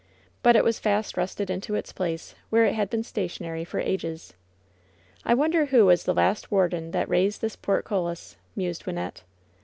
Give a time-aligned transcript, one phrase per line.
[0.41, 3.79] But it was fast rusted into its place, where it had been sta tionary for
[3.79, 4.33] ages.
[5.23, 9.21] "I wonder who was the last warder that raised this portcullis?" mused Wynnette.